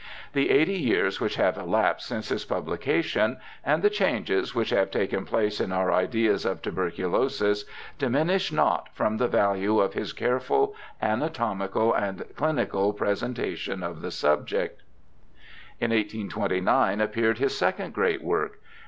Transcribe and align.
The 0.33 0.49
eighty 0.49 0.79
years 0.79 1.21
which 1.21 1.35
have 1.35 1.59
elapsed 1.59 2.07
since 2.07 2.31
its 2.31 2.43
publication, 2.43 3.37
and 3.63 3.83
the 3.83 3.89
changes 3.91 4.55
which 4.55 4.71
have 4.71 4.89
taken 4.89 5.25
place 5.25 5.61
in 5.61 5.71
our 5.71 5.91
ideas 5.93 6.43
of 6.43 6.59
tuberculosis, 6.63 7.65
diminish 7.99 8.51
naught 8.51 8.89
from 8.93 9.17
the 9.17 9.27
value 9.27 9.77
of 9.79 9.93
his 9.93 10.11
careful 10.11 10.73
anatomical 11.03 11.93
and 11.93 12.23
clinical 12.35 12.95
presen 12.95 13.35
tation 13.35 13.83
of 13.83 14.01
the 14.01 14.09
subject. 14.09 14.81
In 15.79 15.91
1829 15.91 16.99
appeared 16.99 17.37
his 17.37 17.55
second 17.55 17.93
great 17.93 18.23
work. 18.23 18.57